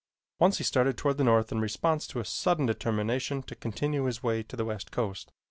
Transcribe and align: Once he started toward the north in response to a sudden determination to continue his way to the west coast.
Once 0.39 0.57
he 0.57 0.63
started 0.63 0.97
toward 0.97 1.17
the 1.19 1.23
north 1.23 1.51
in 1.51 1.59
response 1.61 2.07
to 2.07 2.19
a 2.19 2.25
sudden 2.25 2.65
determination 2.65 3.43
to 3.43 3.53
continue 3.53 4.05
his 4.05 4.23
way 4.23 4.41
to 4.41 4.55
the 4.55 4.65
west 4.65 4.89
coast. 4.89 5.31